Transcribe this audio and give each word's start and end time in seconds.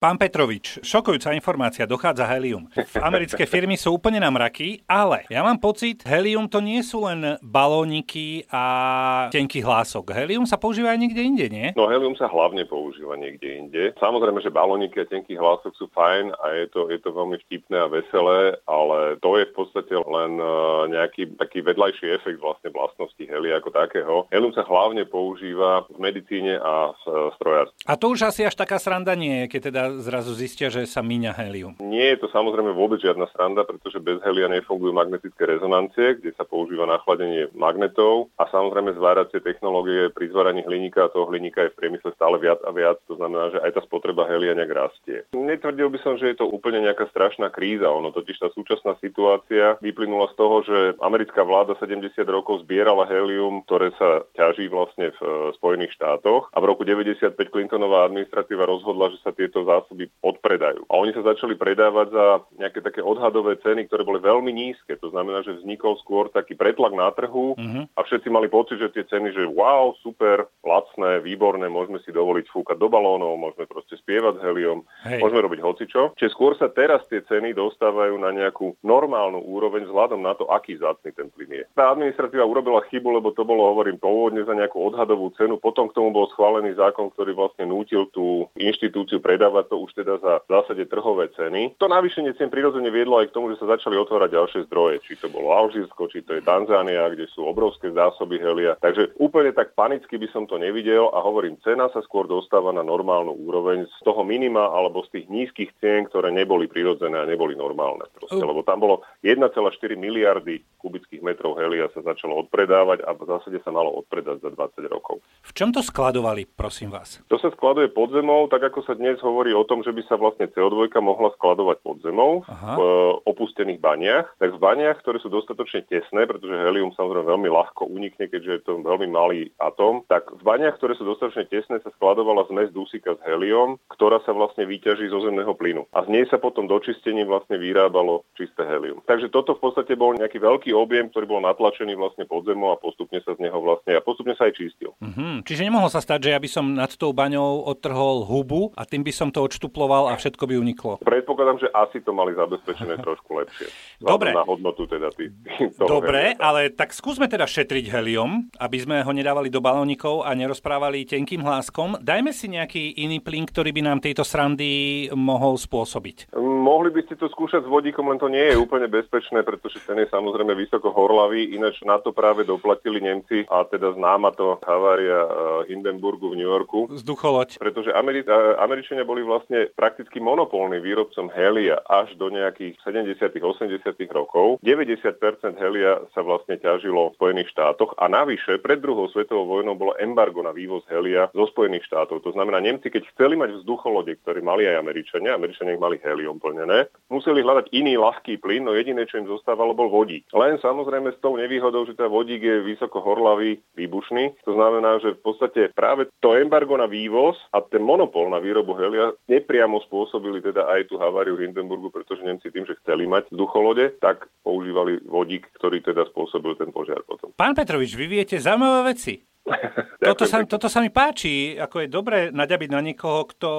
Pán 0.00 0.16
Petrovič, 0.16 0.80
šokujúca 0.80 1.36
informácia, 1.36 1.84
dochádza 1.84 2.24
helium. 2.24 2.64
Americké 3.04 3.44
firmy 3.44 3.76
sú 3.76 4.00
úplne 4.00 4.16
na 4.16 4.32
mraky, 4.32 4.80
ale 4.88 5.28
ja 5.28 5.44
mám 5.44 5.60
pocit, 5.60 6.00
helium 6.08 6.48
to 6.48 6.64
nie 6.64 6.80
sú 6.80 7.04
len 7.04 7.36
balóniky 7.44 8.48
a 8.48 9.28
tenký 9.28 9.60
hlások. 9.60 10.16
Helium 10.16 10.48
sa 10.48 10.56
používa 10.56 10.96
aj 10.96 11.04
niekde 11.04 11.20
inde, 11.20 11.46
nie? 11.52 11.68
No 11.76 11.84
helium 11.84 12.16
sa 12.16 12.32
hlavne 12.32 12.64
používa 12.64 13.12
niekde 13.20 13.60
inde. 13.60 13.92
Samozrejme, 14.00 14.40
že 14.40 14.48
balóniky 14.48 15.04
a 15.04 15.10
tenký 15.12 15.36
hlások 15.36 15.76
sú 15.76 15.92
fajn 15.92 16.32
a 16.32 16.64
je 16.64 16.72
to, 16.72 16.88
je 16.88 16.96
to 16.96 17.12
veľmi 17.12 17.36
vtipné 17.44 17.76
a 17.76 17.92
veselé, 17.92 18.56
ale 18.64 19.20
to 19.20 19.36
je 19.36 19.52
v 19.52 19.52
podstate 19.52 19.92
len 19.92 20.40
e, 20.40 20.48
nejaký 20.96 21.36
taký 21.36 21.60
vedľajší 21.60 22.08
efekt 22.16 22.40
vlastne 22.40 22.72
vlastnosti 22.72 23.20
helia 23.20 23.60
ako 23.60 23.68
takého. 23.68 24.24
Helium 24.32 24.56
sa 24.56 24.64
hlavne 24.64 25.04
používa 25.04 25.84
v 25.92 26.00
medicíne 26.00 26.56
a 26.56 26.96
v 27.04 27.36
strojárstve. 27.36 27.84
A 27.84 28.00
to 28.00 28.16
už 28.16 28.32
asi 28.32 28.48
až 28.48 28.56
taká 28.56 28.80
sranda 28.80 29.12
nie 29.12 29.44
je, 29.44 29.52
keď 29.52 29.60
teda 29.68 29.89
zrazu 29.98 30.30
zistia, 30.38 30.70
že 30.70 30.86
sa 30.86 31.02
míňa 31.02 31.34
helium. 31.34 31.74
Nie 31.82 32.14
je 32.14 32.22
to 32.22 32.28
samozrejme 32.30 32.70
vôbec 32.70 33.02
žiadna 33.02 33.26
sranda, 33.34 33.66
pretože 33.66 33.98
bez 33.98 34.22
helia 34.22 34.46
nefungujú 34.46 34.94
magnetické 34.94 35.42
rezonancie, 35.50 36.22
kde 36.22 36.30
sa 36.38 36.46
používa 36.46 36.86
nachladenie 36.86 37.50
magnetov 37.58 38.30
a 38.38 38.46
samozrejme 38.46 38.94
zváracie 38.94 39.42
technológie 39.42 40.12
pri 40.14 40.30
zváraní 40.30 40.62
hliníka 40.62 41.06
a 41.06 41.12
toho 41.12 41.26
hliníka 41.26 41.66
je 41.66 41.72
v 41.74 41.78
priemysle 41.82 42.14
stále 42.14 42.38
viac 42.38 42.62
a 42.62 42.70
viac, 42.70 43.02
to 43.10 43.18
znamená, 43.18 43.50
že 43.50 43.58
aj 43.64 43.70
tá 43.74 43.80
spotreba 43.82 44.28
helia 44.30 44.54
nejak 44.54 44.72
rastie. 44.72 45.26
Netvrdil 45.34 45.90
by 45.90 45.98
som, 46.04 46.14
že 46.20 46.30
je 46.30 46.36
to 46.38 46.46
úplne 46.46 46.84
nejaká 46.84 47.10
strašná 47.10 47.50
kríza, 47.50 47.90
ono 47.90 48.14
totiž 48.14 48.36
tá 48.38 48.48
súčasná 48.54 48.94
situácia 49.00 49.80
vyplynula 49.82 50.30
z 50.30 50.34
toho, 50.36 50.56
že 50.62 50.78
americká 51.00 51.42
vláda 51.42 51.74
70 51.80 52.12
rokov 52.28 52.62
zbierala 52.68 53.08
helium, 53.08 53.64
ktoré 53.64 53.90
sa 53.96 54.22
ťaží 54.36 54.68
vlastne 54.68 55.10
v 55.16 55.20
e, 55.20 55.28
Spojených 55.56 55.96
štátoch 55.96 56.52
a 56.52 56.58
v 56.60 56.68
roku 56.68 56.84
95 56.84 57.34
Clintonová 57.48 58.06
administratíva 58.06 58.68
rozhodla, 58.68 59.10
že 59.14 59.18
sa 59.24 59.32
tieto 59.32 59.64
zásoby 59.80 60.12
odpredajú. 60.20 60.84
A 60.92 61.00
oni 61.00 61.16
sa 61.16 61.24
začali 61.24 61.56
predávať 61.56 62.12
za 62.12 62.26
nejaké 62.60 62.84
také 62.84 63.00
odhadové 63.00 63.56
ceny, 63.64 63.88
ktoré 63.88 64.04
boli 64.04 64.20
veľmi 64.20 64.52
nízke. 64.52 65.00
To 65.00 65.08
znamená, 65.08 65.40
že 65.40 65.56
vznikol 65.56 65.96
skôr 66.04 66.28
taký 66.28 66.52
pretlak 66.54 66.92
na 66.92 67.08
trhu 67.16 67.56
uh-huh. 67.56 67.84
a 67.96 68.00
všetci 68.04 68.28
mali 68.28 68.52
pocit, 68.52 68.76
že 68.76 68.92
tie 68.92 69.08
ceny, 69.08 69.32
že 69.32 69.48
wow, 69.48 69.96
super, 70.04 70.44
lacné, 70.60 71.24
výborné, 71.24 71.72
môžeme 71.72 71.98
si 72.04 72.12
dovoliť 72.12 72.52
fúkať 72.52 72.76
do 72.76 72.92
balónov, 72.92 73.40
môžeme 73.40 73.64
proste 73.64 73.96
spievať 73.96 74.38
s 74.38 74.44
heliom, 74.44 74.84
Hej. 75.08 75.24
môžeme 75.24 75.40
robiť 75.40 75.60
hocičo. 75.64 76.02
Čiže 76.20 76.34
skôr 76.36 76.52
sa 76.60 76.68
teraz 76.68 77.00
tie 77.08 77.24
ceny 77.24 77.56
dostávajú 77.56 78.20
na 78.20 78.34
nejakú 78.34 78.76
normálnu 78.84 79.40
úroveň 79.40 79.88
vzhľadom 79.88 80.20
na 80.20 80.36
to, 80.36 80.44
aký 80.52 80.76
zácný 80.76 81.14
ten 81.16 81.32
plyn 81.32 81.64
je. 81.64 81.64
Tá 81.72 81.94
administratíva 81.94 82.44
urobila 82.44 82.84
chybu, 82.92 83.22
lebo 83.22 83.32
to 83.32 83.46
bolo, 83.46 83.72
hovorím, 83.72 83.96
pôvodne 83.96 84.44
za 84.44 84.52
nejakú 84.52 84.76
odhadovú 84.76 85.32
cenu, 85.38 85.56
potom 85.56 85.88
k 85.88 85.96
tomu 85.96 86.12
bol 86.12 86.28
schválený 86.34 86.76
zákon, 86.76 87.08
ktorý 87.14 87.32
vlastne 87.32 87.64
nútil 87.70 88.10
tú 88.10 88.50
inštitúciu 88.58 89.22
predávať 89.22 89.69
to 89.70 89.78
už 89.78 89.94
teda 89.94 90.18
za 90.18 90.42
v 90.42 90.50
zásade 90.50 90.82
trhové 90.90 91.30
ceny. 91.38 91.78
To 91.78 91.86
navýšenie 91.86 92.34
cien 92.34 92.50
prirodzene 92.50 92.90
viedlo 92.90 93.22
aj 93.22 93.30
k 93.30 93.34
tomu, 93.38 93.54
že 93.54 93.62
sa 93.62 93.78
začali 93.78 93.94
otvárať 93.94 94.34
ďalšie 94.34 94.60
zdroje, 94.66 94.98
či 95.06 95.14
to 95.14 95.30
bolo 95.30 95.54
Alžírsko, 95.54 96.10
či 96.10 96.26
to 96.26 96.34
je 96.34 96.42
Tanzánia, 96.42 97.06
kde 97.14 97.30
sú 97.30 97.46
obrovské 97.46 97.94
zásoby 97.94 98.42
helia. 98.42 98.74
Takže 98.82 99.14
úplne 99.22 99.54
tak 99.54 99.78
panicky 99.78 100.18
by 100.18 100.26
som 100.34 100.50
to 100.50 100.58
nevidel 100.58 101.14
a 101.14 101.22
hovorím, 101.22 101.54
cena 101.62 101.86
sa 101.94 102.02
skôr 102.02 102.26
dostáva 102.26 102.74
na 102.74 102.82
normálnu 102.82 103.30
úroveň 103.46 103.86
z 103.86 103.98
toho 104.02 104.26
minima 104.26 104.74
alebo 104.74 105.06
z 105.06 105.22
tých 105.22 105.26
nízkych 105.30 105.70
cien, 105.78 106.10
ktoré 106.10 106.34
neboli 106.34 106.66
prirodzené 106.66 107.22
a 107.22 107.28
neboli 107.30 107.54
normálne. 107.54 108.10
Proste, 108.10 108.42
lebo 108.42 108.66
tam 108.66 108.82
bolo 108.82 109.06
1,4 109.22 109.54
miliardy 109.94 110.66
kubických 110.80 111.20
metrov 111.20 111.60
helia 111.60 111.92
sa 111.92 112.00
začalo 112.00 112.40
odpredávať 112.48 113.04
a 113.04 113.12
v 113.12 113.22
zásade 113.28 113.60
sa 113.60 113.70
malo 113.70 113.92
odpredať 114.00 114.40
za 114.40 114.50
20 114.50 114.88
rokov. 114.88 115.20
V 115.44 115.52
čom 115.52 115.68
to 115.70 115.84
skladovali, 115.84 116.48
prosím 116.48 116.88
vás? 116.88 117.20
To 117.28 117.36
sa 117.36 117.52
skladuje 117.52 117.92
pod 117.92 118.10
zemou, 118.16 118.48
tak 118.48 118.64
ako 118.72 118.80
sa 118.88 118.96
dnes 118.96 119.20
hovorí 119.20 119.52
o 119.52 119.59
tom, 119.64 119.80
že 119.84 119.92
by 119.92 120.02
sa 120.06 120.16
vlastne 120.20 120.48
CO2 120.50 120.92
mohla 121.00 121.32
skladovať 121.36 121.76
pod 121.80 121.96
zemou 122.04 122.42
Aha. 122.46 122.76
v 122.76 122.80
e, 122.80 122.90
opustených 123.26 123.80
baniach, 123.80 124.26
tak 124.36 124.56
v 124.56 124.62
baniach, 124.62 125.00
ktoré 125.00 125.18
sú 125.18 125.32
dostatočne 125.32 125.86
tesné, 125.88 126.28
pretože 126.28 126.52
helium 126.52 126.92
samozrejme 126.94 127.26
veľmi 127.26 127.48
ľahko 127.48 127.88
unikne, 127.88 128.28
keďže 128.28 128.50
je 128.50 128.62
to 128.66 128.72
veľmi 128.84 129.08
malý 129.10 129.50
atóm, 129.60 130.04
tak 130.06 130.28
v 130.30 130.42
baniach, 130.42 130.76
ktoré 130.76 130.94
sú 130.96 131.04
dostatočne 131.08 131.48
tesné, 131.48 131.80
sa 131.80 131.90
skladovala 131.96 132.46
zmes 132.52 132.70
dusika 132.70 133.16
s 133.16 133.20
heliom, 133.24 133.80
ktorá 133.92 134.20
sa 134.24 134.36
vlastne 134.36 134.68
vyťaží 134.68 135.08
zo 135.08 135.24
zemného 135.24 135.52
plynu. 135.56 135.88
A 135.96 136.04
z 136.04 136.08
nej 136.12 136.24
sa 136.28 136.36
potom 136.36 136.68
do 136.68 136.78
čistení 136.80 137.24
vlastne 137.24 137.56
vyrábalo 137.56 138.24
čisté 138.36 138.64
helium. 138.66 139.02
Takže 139.04 139.32
toto 139.32 139.56
v 139.56 139.62
podstate 139.68 139.96
bol 139.96 140.14
nejaký 140.16 140.38
veľký 140.38 140.70
objem, 140.76 141.08
ktorý 141.10 141.26
bol 141.26 141.40
natlačený 141.42 141.96
vlastne 141.96 142.24
pod 142.24 142.46
zemou 142.46 142.72
a 142.72 142.80
postupne 142.80 143.18
sa 143.24 143.34
z 143.36 143.42
neho 143.42 143.58
vlastne 143.58 143.96
a 143.96 144.04
postupne 144.04 144.34
sa 144.36 144.48
aj 144.48 144.54
čistil. 144.56 144.94
Mm-hmm. 145.00 145.44
Čiže 145.44 145.66
nemohlo 145.66 145.88
sa 145.90 146.00
stať, 146.02 146.28
že 146.28 146.32
ja 146.34 146.40
by 146.40 146.48
som 146.50 146.64
nad 146.72 146.92
tou 146.94 147.10
baňou 147.10 147.66
odtrhol 147.66 148.24
hubu 148.24 148.72
a 148.78 148.86
tým 148.86 149.02
by 149.02 149.12
som 149.12 149.28
to 149.28 149.42
odštuploval 149.50 150.14
a 150.14 150.14
všetko 150.14 150.46
by 150.46 150.54
uniklo. 150.54 151.02
Predpokladám, 151.02 151.58
že 151.58 151.68
asi 151.74 151.98
to 152.06 152.14
mali 152.14 152.38
zabezpečené 152.38 152.94
trošku 153.06 153.34
lepšie. 153.42 153.66
Dobre. 153.98 154.30
Na 154.30 154.46
hodnotu 154.46 154.86
teda 154.86 155.10
tý, 155.10 155.34
Dobre, 155.90 156.38
helia. 156.38 156.38
ale 156.38 156.70
tak 156.70 156.94
skúsme 156.94 157.26
teda 157.26 157.50
šetriť 157.50 157.90
helium, 157.90 158.46
aby 158.62 158.78
sme 158.78 159.02
ho 159.02 159.10
nedávali 159.10 159.50
do 159.50 159.58
balónikov 159.58 160.22
a 160.22 160.30
nerozprávali 160.38 161.02
tenkým 161.02 161.42
hláskom. 161.42 161.98
Dajme 161.98 162.30
si 162.30 162.46
nejaký 162.46 163.02
iný 163.02 163.18
plyn, 163.18 163.50
ktorý 163.50 163.74
by 163.74 163.82
nám 163.82 163.98
tejto 163.98 164.22
srandy 164.22 165.10
mohol 165.10 165.58
spôsobiť. 165.58 166.30
Mohli 166.60 166.92
by 166.92 167.00
ste 167.08 167.16
to 167.16 167.32
skúšať 167.32 167.64
s 167.64 167.72
vodíkom, 167.72 168.12
len 168.12 168.20
to 168.20 168.28
nie 168.28 168.52
je 168.52 168.60
úplne 168.60 168.84
bezpečné, 168.84 169.40
pretože 169.40 169.80
ten 169.80 169.96
je 169.96 170.12
samozrejme 170.12 170.52
vysoko 170.52 170.92
horlavý, 170.92 171.56
ináč 171.56 171.80
na 171.88 171.96
to 171.96 172.12
práve 172.12 172.44
doplatili 172.44 173.00
Nemci 173.00 173.48
a 173.48 173.64
teda 173.64 173.96
známa 173.96 174.36
to 174.36 174.60
havária 174.60 175.24
eh, 175.24 175.28
Hindenburgu 175.72 176.28
v 176.28 176.36
New 176.36 176.50
Yorku. 176.52 176.92
Vzducholoď. 176.92 177.56
Pretože 177.56 177.96
Ameri- 177.96 178.28
eh, 178.28 178.60
Američania 178.60 179.08
boli 179.08 179.24
vlastne 179.24 179.72
prakticky 179.72 180.20
monopolný 180.20 180.84
výrobcom 180.84 181.32
helia 181.32 181.80
až 181.88 182.12
do 182.20 182.28
nejakých 182.28 182.76
70 182.84 183.16
80 183.16 183.96
rokov. 184.12 184.60
90% 184.60 185.56
helia 185.56 186.04
sa 186.12 186.20
vlastne 186.20 186.60
ťažilo 186.60 187.10
v 187.10 187.16
Spojených 187.16 187.56
štátoch 187.56 187.96
a 187.96 188.04
navyše 188.12 188.60
pred 188.60 188.84
druhou 188.84 189.08
svetovou 189.08 189.48
vojnou 189.48 189.72
bolo 189.80 189.96
embargo 189.96 190.44
na 190.44 190.52
vývoz 190.52 190.84
helia 190.92 191.32
zo 191.32 191.48
Spojených 191.48 191.88
štátov. 191.88 192.20
To 192.20 192.36
znamená, 192.36 192.60
Nemci, 192.60 192.92
keď 192.92 193.08
chceli 193.16 193.40
mať 193.40 193.56
vzducholode, 193.56 194.12
ktoré 194.20 194.44
mali 194.44 194.68
aj 194.68 194.76
Američania, 194.76 195.32
Američania 195.32 195.78
ich 195.78 195.82
mali 195.82 195.96
helium 196.04 196.36
plnené, 196.50 196.90
museli 197.06 197.46
hľadať 197.46 197.70
iný 197.70 197.94
ľahký 197.94 198.42
plyn, 198.42 198.66
no 198.66 198.74
jediné, 198.74 199.06
čo 199.06 199.22
im 199.22 199.30
zostávalo, 199.30 199.70
bol 199.70 199.86
vodík. 199.86 200.26
Len 200.34 200.58
samozrejme 200.58 201.14
s 201.14 201.22
tou 201.22 201.38
nevýhodou, 201.38 201.86
že 201.86 201.94
tá 201.94 202.10
vodík 202.10 202.42
je 202.42 202.66
vysoko 202.66 202.98
horlavý, 202.98 203.62
výbušný. 203.78 204.42
To 204.42 204.58
znamená, 204.58 204.98
že 204.98 205.14
v 205.14 205.22
podstate 205.22 205.70
práve 205.70 206.10
to 206.18 206.34
embargo 206.34 206.74
na 206.74 206.90
vývoz 206.90 207.38
a 207.54 207.62
ten 207.62 207.86
monopol 207.86 208.26
na 208.26 208.42
výrobu 208.42 208.74
helia 208.74 209.14
nepriamo 209.30 209.78
spôsobili 209.86 210.42
teda 210.42 210.66
aj 210.66 210.90
tú 210.90 210.98
haváriu 210.98 211.38
Hindenburgu, 211.38 211.94
pretože 211.94 212.26
Nemci 212.26 212.50
tým, 212.50 212.66
že 212.66 212.74
chceli 212.82 213.06
mať 213.06 213.30
vzducholode, 213.30 213.94
tak 214.02 214.26
používali 214.42 214.98
vodík, 215.06 215.46
ktorý 215.54 215.78
teda 215.86 216.10
spôsobil 216.10 216.58
ten 216.58 216.74
požiar 216.74 217.06
potom. 217.06 217.30
Pán 217.38 217.54
Petrovič, 217.54 217.94
vy 217.94 218.06
viete 218.10 218.34
zaujímavé 218.42 218.90
veci. 218.90 219.29
toto, 220.08 220.24
sa, 220.26 220.42
toto 220.46 220.66
sa 220.70 220.80
mi 220.80 220.90
páči, 220.90 221.56
ako 221.58 221.76
je 221.84 221.88
dobre 221.88 222.18
naďabiť 222.32 222.68
na 222.70 222.80
niekoho, 222.80 223.28
kto 223.30 223.50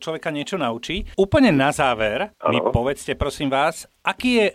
človeka 0.00 0.34
niečo 0.34 0.56
naučí. 0.58 1.04
Úplne 1.14 1.50
na 1.54 1.70
záver 1.70 2.34
ano. 2.40 2.50
mi 2.50 2.58
povedzte, 2.60 3.14
prosím 3.14 3.52
vás, 3.52 3.86
aký 4.04 4.30
je 4.36 4.46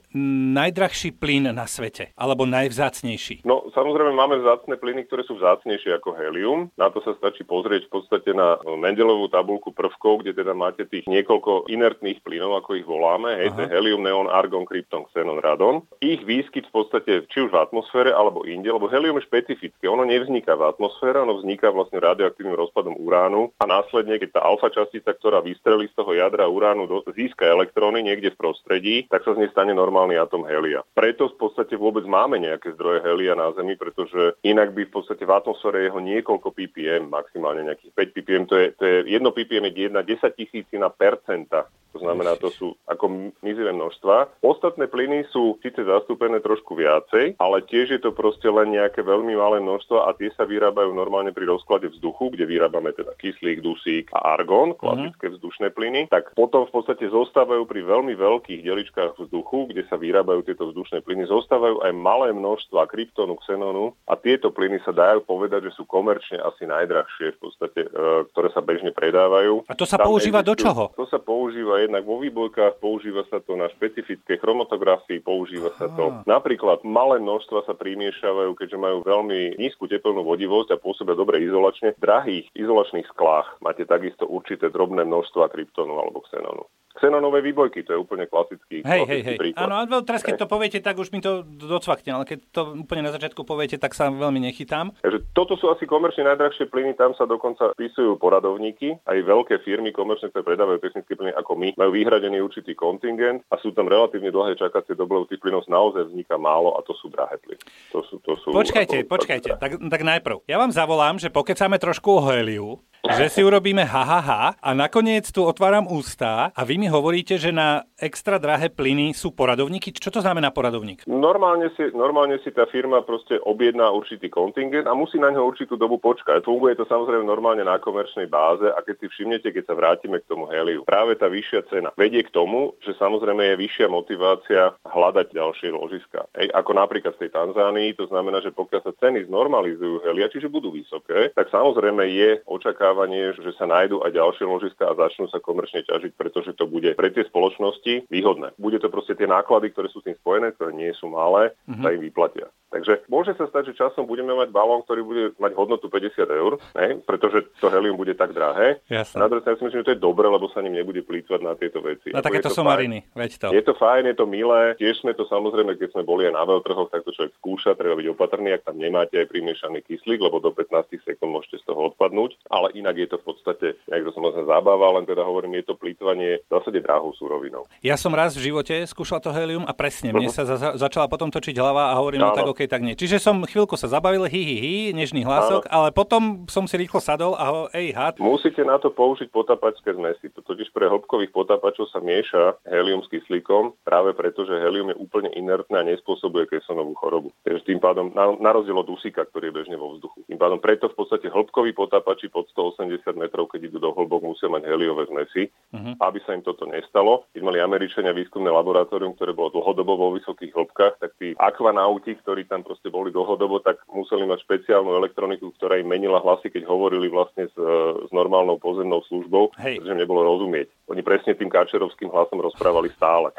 najdrahší 0.53 1.17
plyn 1.17 1.49
na 1.49 1.65
svete? 1.65 2.13
Alebo 2.13 2.45
najvzácnejší? 2.45 3.41
No, 3.43 3.65
samozrejme 3.73 4.13
máme 4.13 4.37
vzácne 4.39 4.77
plyny, 4.77 5.09
ktoré 5.09 5.25
sú 5.25 5.41
vzácnejšie 5.41 5.97
ako 5.97 6.13
helium. 6.13 6.69
Na 6.77 6.93
to 6.93 7.01
sa 7.01 7.17
stačí 7.17 7.41
pozrieť 7.41 7.89
v 7.89 7.99
podstate 7.99 8.31
na 8.37 8.61
Mendelovú 8.63 9.27
tabulku 9.27 9.73
prvkov, 9.73 10.21
kde 10.21 10.37
teda 10.37 10.53
máte 10.53 10.85
tých 10.85 11.09
niekoľko 11.09 11.65
inertných 11.67 12.21
plynov, 12.21 12.61
ako 12.61 12.77
ich 12.77 12.85
voláme. 12.85 13.33
Hej, 13.41 13.57
to 13.57 13.65
helium, 13.65 14.05
neon, 14.05 14.29
argon, 14.29 14.69
krypton, 14.69 15.09
xenon, 15.09 15.41
radon. 15.41 15.81
Ich 15.99 16.21
výskyt 16.21 16.69
v 16.69 16.75
podstate 16.85 17.11
či 17.27 17.37
už 17.43 17.49
v 17.49 17.59
atmosfére 17.59 18.13
alebo 18.13 18.45
inde, 18.45 18.69
lebo 18.69 18.85
helium 18.85 19.17
je 19.17 19.27
špecifické. 19.27 19.89
Ono 19.89 20.05
nevzniká 20.05 20.53
v 20.53 20.69
atmosfére, 20.69 21.17
ono 21.17 21.41
vzniká 21.41 21.73
vlastne 21.73 21.97
radioaktívnym 21.97 22.53
rozpadom 22.53 22.93
uránu 23.01 23.49
a 23.57 23.65
následne, 23.65 24.21
keď 24.21 24.37
tá 24.37 24.41
alfa 24.45 24.69
častica, 24.69 25.15
ktorá 25.17 25.41
vystrelí 25.41 25.89
z 25.89 25.97
toho 25.97 26.13
jadra 26.13 26.45
uránu, 26.45 26.85
získa 27.15 27.47
elektróny 27.47 28.05
niekde 28.05 28.35
v 28.35 28.39
prostredí, 28.39 28.95
tak 29.09 29.23
sa 29.25 29.38
z 29.39 29.47
nej 29.47 29.51
stane 29.55 29.71
normálny 29.71 30.19
atom 30.19 30.43
helia. 30.43 30.83
Preto 30.91 31.31
v 31.31 31.39
podstate 31.39 31.79
vôbec 31.79 32.03
máme 32.03 32.43
nejaké 32.43 32.75
zdroje 32.75 32.99
helia 33.07 33.39
na 33.39 33.55
Zemi, 33.55 33.79
pretože 33.79 34.35
inak 34.43 34.75
by 34.75 34.91
v 34.91 34.91
podstate 34.91 35.23
v 35.23 35.31
atmosfére 35.31 35.87
jeho 35.87 36.03
niekoľko 36.03 36.51
ppm, 36.51 37.07
maximálne 37.07 37.63
nejakých 37.63 37.95
5 37.95 38.15
ppm, 38.19 38.43
to 38.51 38.55
je, 38.59 38.65
to 38.75 38.83
je 38.83 38.97
1 39.15 39.23
ppm 39.23 39.63
je 39.71 39.87
1 39.87 39.95
10 39.95 40.35
tisícina 40.35 40.91
percenta 40.91 41.71
to 41.89 41.97
znamená, 42.05 42.37
to 42.37 42.53
sú 42.53 42.77
ako 42.85 43.33
mizivé 43.41 43.73
množstva. 43.73 44.45
Ostatné 44.45 44.85
plyny 44.85 45.25
sú 45.33 45.57
síce 45.65 45.81
zastúpené 45.81 46.37
trošku 46.37 46.77
viacej, 46.77 47.41
ale 47.41 47.65
tiež 47.65 47.97
je 47.97 48.01
to 48.01 48.13
proste 48.13 48.45
len 48.45 48.77
nejaké 48.77 49.01
veľmi 49.01 49.33
malé 49.33 49.57
množstvo 49.57 50.05
a 50.05 50.13
tie 50.13 50.29
sa 50.37 50.45
vyrábajú 50.45 50.93
normálne 50.93 51.33
pri 51.33 51.49
rozklade 51.49 51.89
vzduchu, 51.89 52.37
kde 52.37 52.45
vyrábame 52.45 52.93
teda 52.93 53.17
kyslík, 53.17 53.65
dusík 53.65 54.13
a 54.13 54.37
argón, 54.37 54.77
mhm. 54.77 54.77
klasické 54.77 55.25
vzdušné 55.33 55.67
plyny, 55.73 56.01
tak 56.13 56.37
potom 56.37 56.69
v 56.69 56.73
podstate 56.73 57.09
zostávajú 57.09 57.65
pri 57.65 57.81
veľmi 57.81 58.13
veľkých 58.13 58.61
deličkách 58.61 59.17
vzduchu, 59.29 59.69
kde 59.69 59.85
sa 59.85 60.01
vyrábajú 60.01 60.41
tieto 60.41 60.73
vzdušné 60.73 61.05
plyny, 61.05 61.29
zostávajú 61.29 61.85
aj 61.85 61.93
malé 61.93 62.33
množstva 62.33 62.89
kryptónu, 62.89 63.37
xenonu 63.45 63.93
a 64.09 64.17
tieto 64.17 64.49
plyny 64.49 64.81
sa 64.81 64.89
dajú 64.89 65.21
povedať, 65.21 65.69
že 65.69 65.77
sú 65.77 65.85
komerčne 65.85 66.41
asi 66.41 66.65
najdrahšie 66.65 67.37
v 67.37 67.39
podstate, 67.39 67.85
e, 67.85 67.89
ktoré 68.33 68.49
sa 68.49 68.65
bežne 68.65 68.89
predávajú. 68.89 69.69
A 69.69 69.77
to 69.77 69.85
sa 69.85 70.01
Tam 70.01 70.09
používa 70.09 70.41
existujú, 70.41 70.57
do 70.57 70.63
čoho? 70.65 70.83
To 70.97 71.05
sa 71.05 71.21
používa 71.21 71.85
jednak 71.85 72.01
vo 72.01 72.17
výbojkách, 72.17 72.81
používa 72.81 73.21
sa 73.29 73.37
to 73.37 73.53
na 73.53 73.69
špecifické 73.69 74.41
chromatografii, 74.41 75.21
používa 75.21 75.69
sa 75.77 75.85
to. 75.93 76.25
Napríklad 76.25 76.81
malé 76.81 77.21
množstva 77.21 77.69
sa 77.69 77.77
primiešavajú, 77.77 78.57
keďže 78.57 78.81
majú 78.81 79.05
veľmi 79.05 79.61
nízku 79.61 79.85
teplnú 79.85 80.25
vodivosť 80.25 80.73
a 80.73 80.81
pôsobia 80.81 81.13
dobre 81.13 81.45
izolačne. 81.45 81.93
V 81.93 82.01
drahých 82.01 82.45
izolačných 82.57 83.05
sklách 83.13 83.61
máte 83.61 83.85
takisto 83.85 84.25
určité 84.25 84.73
drobné 84.73 85.05
množstva 85.05 85.51
kryptonu 85.53 85.93
alebo 85.99 86.25
xenonu 86.25 86.65
xenonové 86.99 87.39
výbojky, 87.41 87.83
to 87.87 87.95
je 87.95 87.99
úplne 87.99 88.27
klasický, 88.27 88.83
hej, 88.83 89.01
klasický 89.07 89.25
hej, 89.25 89.37
hej. 89.39 89.51
Áno, 89.55 89.73
ale 89.79 90.03
teraz 90.03 90.21
keď 90.21 90.45
to 90.45 90.47
poviete, 90.47 90.79
tak 90.83 90.99
už 90.99 91.09
mi 91.15 91.23
to 91.23 91.43
docvakne, 91.47 92.19
ale 92.19 92.23
keď 92.27 92.39
to 92.51 92.61
úplne 92.75 93.07
na 93.07 93.11
začiatku 93.15 93.47
poviete, 93.47 93.79
tak 93.79 93.95
sa 93.95 94.11
veľmi 94.11 94.43
nechytám. 94.43 94.93
Takže 95.01 95.31
toto 95.31 95.55
sú 95.55 95.71
asi 95.71 95.87
komerčne 95.87 96.27
najdrahšie 96.27 96.67
plyny, 96.67 96.93
tam 96.99 97.15
sa 97.15 97.23
dokonca 97.23 97.73
písujú 97.79 98.19
poradovníky, 98.19 98.99
aj 99.07 99.17
veľké 99.23 99.63
firmy 99.63 99.95
komerčne, 99.95 100.29
ktoré 100.29 100.43
predávajú 100.43 100.79
technické 100.83 101.15
plyny 101.15 101.31
ako 101.35 101.51
my, 101.55 101.67
majú 101.79 101.91
vyhradený 101.95 102.43
určitý 102.43 102.75
kontingent 102.75 103.41
a 103.49 103.55
sú 103.57 103.71
tam 103.71 103.87
relatívne 103.87 104.29
dlhé 104.29 104.59
čakacie 104.59 104.93
doby, 104.93 105.25
tých 105.29 105.41
plynov 105.41 105.65
naozaj 105.69 106.09
vzniká 106.09 106.35
málo 106.37 106.75
a 106.77 106.83
to 106.85 106.93
sú 106.97 107.07
drahé 107.09 107.37
plyny. 107.41 107.61
To 107.95 108.03
sú, 108.05 108.19
to 108.21 108.35
sú, 108.41 108.51
počkajte, 108.51 109.05
ako, 109.05 109.09
počkajte, 109.09 109.49
tak, 109.57 109.71
tak 109.77 110.01
najprv. 110.01 110.45
Ja 110.49 110.57
vám 110.57 110.73
zavolám, 110.73 111.21
že 111.21 111.33
pokecáme 111.33 111.77
trošku 111.81 112.19
o 112.19 112.21
heliu, 112.29 112.81
že 113.17 113.25
si 113.33 113.41
urobíme 113.41 113.81
ha, 113.81 114.03
ha, 114.05 114.19
ha 114.21 114.43
a 114.61 114.69
nakoniec 114.77 115.25
tu 115.33 115.41
otváram 115.41 115.89
ústa 115.89 116.53
a 116.53 116.61
vy 116.61 116.77
mi 116.77 116.85
hovoríte, 116.85 117.41
že 117.41 117.49
na 117.49 117.81
extra 117.97 118.37
drahé 118.37 118.69
plyny 118.69 119.17
sú 119.17 119.33
poradovníky. 119.33 119.89
Čo 119.89 120.13
to 120.13 120.19
znamená 120.21 120.53
poradovník? 120.53 121.03
Normálne 121.09 121.73
si, 121.73 121.89
normálne 121.97 122.37
si 122.45 122.53
tá 122.53 122.69
firma 122.69 123.01
proste 123.01 123.41
objedná 123.41 123.89
určitý 123.89 124.29
kontingent 124.29 124.85
a 124.85 124.93
musí 124.93 125.17
na 125.17 125.33
ňo 125.33 125.41
určitú 125.49 125.73
dobu 125.73 125.97
počkať. 125.97 126.45
Funguje 126.45 126.77
to 126.77 126.85
samozrejme 126.85 127.25
normálne 127.25 127.65
na 127.65 127.81
komerčnej 127.81 128.29
báze 128.29 128.69
a 128.69 128.79
keď 128.85 128.95
si 129.01 129.07
všimnete, 129.09 129.49
keď 129.49 129.63
sa 129.65 129.73
vrátime 129.73 130.21
k 130.21 130.29
tomu 130.29 130.45
heliu, 130.47 130.85
práve 130.85 131.17
tá 131.17 131.25
vyššia 131.25 131.65
cena 131.67 131.89
vedie 131.97 132.21
k 132.21 132.31
tomu, 132.31 132.77
že 132.85 132.93
samozrejme 132.95 133.41
je 133.41 133.61
vyššia 133.65 133.87
motivácia 133.89 134.77
hľadať 134.85 135.33
ďalšie 135.33 135.69
ložiska. 135.73 136.29
Ej, 136.37 136.53
ako 136.53 136.71
napríklad 136.77 137.17
v 137.17 137.25
tej 137.25 137.31
Tanzánii, 137.33 137.97
to 137.97 138.05
znamená, 138.07 138.39
že 138.39 138.53
pokiaľ 138.53 138.81
sa 138.85 138.93
ceny 139.01 139.25
znormalizujú 139.25 140.05
helia, 140.05 140.29
čiže 140.29 140.51
budú 140.51 140.69
vysoké, 140.71 141.33
tak 141.33 141.49
samozrejme 141.49 142.05
je 142.05 142.29
očakávať 142.45 142.98
očakávanie, 142.99 143.31
že 143.39 143.51
sa 143.55 143.65
nájdú 143.65 144.03
aj 144.03 144.11
ďalšie 144.11 144.45
ložiska 144.45 144.83
a 144.83 144.97
začnú 144.97 145.31
sa 145.31 145.39
komerčne 145.39 145.87
ťažiť, 145.87 146.11
pretože 146.19 146.51
to 146.59 146.67
bude 146.67 146.91
pre 146.99 147.07
tie 147.15 147.23
spoločnosti 147.23 148.11
výhodné. 148.11 148.51
Bude 148.59 148.79
to 148.83 148.91
proste 148.91 149.15
tie 149.15 149.27
náklady, 149.27 149.71
ktoré 149.71 149.87
sú 149.87 150.03
s 150.03 150.07
tým 150.11 150.19
spojené, 150.19 150.51
ktoré 150.59 150.75
nie 150.75 150.91
sú 150.99 151.07
malé, 151.07 151.55
mm-hmm. 151.63 151.83
sa 151.83 151.89
im 151.95 152.01
vyplatia. 152.03 152.47
Takže 152.69 153.09
môže 153.09 153.33
sa 153.33 153.49
stať, 153.49 153.73
že 153.73 153.81
časom 153.81 154.05
budeme 154.05 154.37
mať 154.37 154.53
balón, 154.53 154.85
ktorý 154.85 155.01
bude 155.01 155.23
mať 155.41 155.57
hodnotu 155.57 155.89
50 155.89 156.21
eur, 156.21 156.61
ne? 156.77 157.01
pretože 157.01 157.49
to 157.57 157.65
helium 157.65 157.97
bude 157.97 158.13
tak 158.13 158.29
drahé. 158.29 158.77
Jasne. 158.85 159.17
Na 159.17 159.25
druhej 159.25 159.41
strane 159.41 159.57
si 159.57 159.65
myslím, 159.65 159.81
že 159.81 159.87
to 159.89 159.95
je 159.97 160.05
dobre, 160.05 160.29
lebo 160.29 160.45
sa 160.53 160.61
ním 160.61 160.77
nebude 160.77 161.01
plýtvať 161.01 161.41
na 161.41 161.57
tieto 161.57 161.81
veci. 161.81 162.13
Na 162.13 162.21
takéto 162.21 162.53
somariny, 162.53 163.09
veď 163.17 163.31
to. 163.41 163.47
Je 163.57 163.63
to 163.65 163.73
fajn, 163.73 164.13
je 164.13 164.15
to 164.21 164.29
milé. 164.29 164.77
Tiež 164.77 165.01
sme 165.01 165.17
to 165.17 165.25
samozrejme, 165.25 165.81
keď 165.81 165.97
sme 165.97 166.05
boli 166.05 166.29
aj 166.29 166.37
na 166.37 166.45
veľtrhoch, 166.45 166.93
tak 166.93 167.01
to 167.09 167.15
človek 167.17 167.33
skúša, 167.41 167.73
treba 167.73 167.97
byť 167.97 168.07
opatrný, 168.13 168.53
ak 168.53 168.69
tam 168.69 168.77
nemáte 168.77 169.17
aj 169.17 169.33
primiešaný 169.33 169.81
kyslík, 169.89 170.21
lebo 170.21 170.37
do 170.37 170.53
15 170.53 171.01
sekúnd 171.01 171.41
môžete 171.41 171.65
toho 171.79 171.95
odpadnúť. 171.95 172.35
Ale 172.51 172.75
inak 172.75 172.99
je 172.99 173.07
to 173.07 173.17
v 173.23 173.25
podstate, 173.31 173.67
jak 173.87 174.03
to 174.03 174.11
som 174.11 174.19
vlastne 174.19 174.43
zábava, 174.43 174.99
len 174.99 175.07
teda 175.07 175.23
hovorím, 175.23 175.63
je 175.63 175.71
to 175.71 175.79
plýtvanie 175.79 176.43
v 176.43 176.49
zásade 176.51 176.83
drahou 176.83 177.15
súrovinou. 177.15 177.63
Ja 177.79 177.95
som 177.95 178.11
raz 178.11 178.35
v 178.35 178.51
živote 178.51 178.83
skúšal 178.83 179.23
to 179.23 179.31
helium 179.31 179.63
a 179.63 179.71
presne, 179.71 180.11
mne 180.11 180.27
uh-huh. 180.27 180.43
sa 180.43 180.59
za- 180.59 180.75
začala 180.75 181.07
potom 181.07 181.31
točiť 181.31 181.55
hlava 181.55 181.95
a 181.95 181.97
hovorím, 182.03 182.27
no 182.27 182.35
tak 182.35 182.51
OK, 182.51 182.67
tak 182.67 182.83
nie. 182.83 182.99
Čiže 182.99 183.23
som 183.23 183.47
chvíľku 183.47 183.79
sa 183.79 183.87
zabavil, 183.87 184.27
hi, 184.27 184.41
hi, 184.43 184.57
hi, 184.59 184.75
nežný 184.91 185.23
hlasok, 185.23 185.71
Áno. 185.71 185.71
ale 185.71 185.87
potom 185.95 186.43
som 186.51 186.67
si 186.67 186.75
rýchlo 186.75 186.99
sadol 186.99 187.39
a 187.39 187.43
ho, 187.47 187.61
ej, 187.71 187.95
had. 187.95 188.19
Musíte 188.19 188.67
na 188.67 188.75
to 188.75 188.91
použiť 188.91 189.31
potapačské 189.31 189.95
zmesi. 189.95 190.27
Totiž 190.33 190.73
pre 190.73 190.89
hĺbkových 190.89 191.31
potapačov 191.31 191.87
sa 191.93 192.01
mieša 192.01 192.57
helium 192.67 193.05
s 193.05 193.07
kyslíkom 193.13 193.85
práve 193.85 194.17
preto, 194.17 194.43
že 194.43 194.57
helium 194.57 194.91
je 194.91 194.97
úplne 194.97 195.29
inertné 195.37 195.77
a 195.77 195.87
nespôsobuje 195.87 196.49
kesonovú 196.49 196.97
chorobu. 196.97 197.29
Takže 197.45 197.69
tým 197.69 197.79
pádom, 197.79 198.09
na, 198.17 198.33
na 198.41 198.49
rozdiel 198.49 198.81
od 198.81 198.89
dusíka, 198.89 199.21
ktorý 199.29 199.53
je 199.53 199.57
bežne 199.61 199.77
vo 199.77 199.93
vzduchu. 199.93 200.25
Tým 200.25 200.41
pádom 200.41 200.57
preto 200.57 200.89
v 200.89 200.97
podstate 200.97 201.29
hĺbkoví 201.69 201.77
potapači 201.77 202.27
pod 202.29 202.49
180 202.49 203.05
metrov, 203.15 203.47
keď 203.49 203.69
idú 203.69 203.77
do 203.79 203.93
hĺbok, 203.93 204.25
musia 204.25 204.49
mať 204.49 204.65
heliové 204.65 205.05
zmesi, 205.09 205.49
uh-huh. 205.49 205.93
aby 206.01 206.19
sa 206.25 206.33
im 206.33 206.41
toto 206.41 206.65
nestalo. 206.65 207.29
Keď 207.33 207.41
mali 207.45 207.61
Američania 207.61 208.13
výskumné 208.13 208.49
laboratórium, 208.49 209.13
ktoré 209.13 209.33
bolo 209.33 209.53
dlhodobo 209.53 209.93
vo 209.95 210.07
vysokých 210.17 210.53
hĺbkach, 210.53 210.97
tak 210.99 211.11
tí 211.21 211.37
akvanauti, 211.37 212.17
ktorí 212.17 212.49
tam 212.49 212.65
proste 212.65 212.89
boli 212.89 213.13
do 213.13 213.21
dlhodobo, 213.21 213.59
tak 213.59 213.83
museli 213.91 214.25
mať 214.25 214.41
špeciálnu 214.47 214.95
elektroniku, 214.95 215.51
ktorá 215.59 215.77
im 215.77 215.91
menila 215.91 216.23
hlasy, 216.23 216.49
keď 216.49 216.65
hovorili 216.65 217.11
vlastne 217.11 217.51
s, 217.51 217.55
s 217.99 218.09
normálnou 218.15 218.57
pozemnou 218.57 219.03
službou, 219.05 219.51
Hej. 219.59 219.83
pretože 219.83 219.99
nebolo 219.99 220.23
rozumieť. 220.23 220.71
Oni 220.89 221.03
presne 221.03 221.35
tým 221.35 221.51
káčerovským 221.51 222.09
hlasom 222.09 222.39
rozprávali 222.39 222.89
stále 222.95 223.35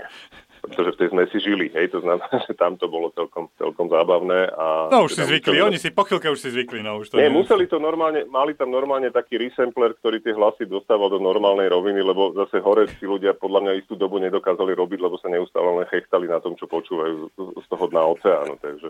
pretože 0.61 0.93
v 0.93 0.99
tej 1.01 1.09
sme 1.11 1.23
si 1.33 1.39
žili, 1.41 1.67
hej, 1.73 1.89
to 1.89 2.05
znamená, 2.05 2.29
že 2.47 2.53
tam 2.53 2.77
to 2.77 2.87
bolo 2.87 3.09
celkom, 3.17 3.49
celkom 3.57 3.89
zábavné. 3.89 4.53
A 4.53 4.93
no 4.93 5.09
už 5.09 5.17
si 5.17 5.23
zvykli, 5.25 5.57
museli... 5.57 5.69
oni 5.73 5.79
si 5.81 5.89
po 5.91 6.05
chvíľke 6.05 6.29
už 6.29 6.41
si 6.41 6.49
zvykli, 6.53 6.85
no 6.85 7.01
už 7.01 7.11
to 7.11 7.17
nie, 7.17 7.27
nie 7.27 7.35
museli 7.35 7.65
to 7.67 7.81
normálne, 7.81 8.29
mali 8.29 8.53
tam 8.53 8.69
normálne 8.71 9.09
taký 9.09 9.41
resampler, 9.41 9.97
ktorý 9.97 10.21
tie 10.21 10.37
hlasy 10.37 10.69
dostával 10.69 11.09
do 11.09 11.19
normálnej 11.19 11.73
roviny, 11.73 12.05
lebo 12.05 12.37
zase 12.37 12.61
hore 12.61 12.87
si 13.01 13.09
ľudia 13.09 13.33
podľa 13.35 13.61
mňa 13.65 13.73
istú 13.81 13.97
dobu 13.97 14.21
nedokázali 14.21 14.77
robiť, 14.77 14.99
lebo 15.01 15.17
sa 15.17 15.33
neustále 15.33 15.81
len 15.81 15.89
chechtali 15.89 16.29
na 16.29 16.39
tom, 16.45 16.53
čo 16.61 16.69
počúvajú 16.69 17.33
z 17.35 17.67
toho 17.67 17.85
dna 17.89 18.03
oceánu, 18.13 18.55
takže 18.61 18.89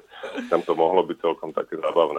tam 0.50 0.60
to 0.66 0.74
mohlo 0.74 1.06
byť 1.06 1.16
celkom 1.22 1.54
také 1.54 1.78
zábavné. 1.78 2.18